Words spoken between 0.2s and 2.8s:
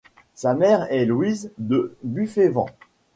Sa mère est Louise de Buffévent.